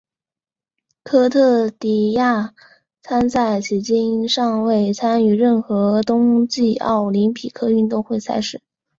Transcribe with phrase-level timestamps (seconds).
[1.03, 2.55] 科特迪瓦
[3.03, 8.61] 参赛迄今尚未参与任何冬季奥林匹克运动会赛事。